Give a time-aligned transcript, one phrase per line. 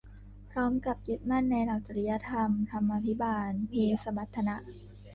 [0.51, 4.55] พร้อมกับยึดมั่นในหลักจริยธรรม ธรรมาภิบาล มีสมรรถนะ